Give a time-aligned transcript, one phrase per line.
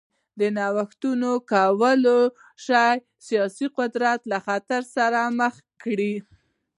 [0.55, 2.21] نوښتونه کولای
[2.65, 2.91] شي
[3.27, 6.13] سیاسي قدرت له خطر سره مخ کړي.